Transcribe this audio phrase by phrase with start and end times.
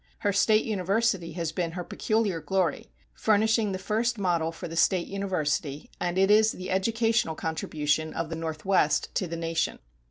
[0.21, 5.05] Her state university has been her peculiar glory, furnishing the first model for the state
[5.05, 9.77] university, and it is the educational contribution of the Northwest to the nation.